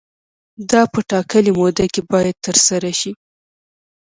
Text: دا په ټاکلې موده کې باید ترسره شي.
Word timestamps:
دا 0.69 0.81
په 0.93 0.99
ټاکلې 1.09 1.51
موده 1.59 1.85
کې 1.93 2.01
باید 2.11 2.35
ترسره 2.45 2.91
شي. 2.99 3.11